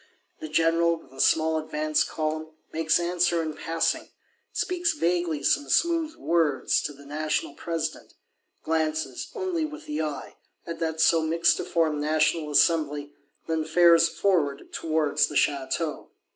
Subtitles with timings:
[0.39, 4.09] The General, with a small advance column, makes answer in passing;
[4.51, 11.01] speaks vaguely some smooth words to the National President,—glances, only with the eye, at that
[11.01, 13.13] so mixtiform National Assembly;
[13.47, 16.07] then fares forward towards the Château.